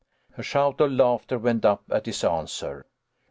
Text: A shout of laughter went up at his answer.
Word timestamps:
A 0.35 0.41
shout 0.41 0.81
of 0.81 0.91
laughter 0.93 1.37
went 1.37 1.63
up 1.63 1.83
at 1.91 2.07
his 2.07 2.23
answer. 2.23 2.87